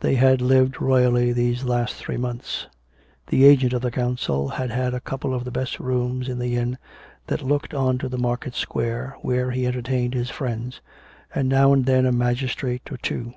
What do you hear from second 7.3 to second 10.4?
looked on to the market square, where he entertained his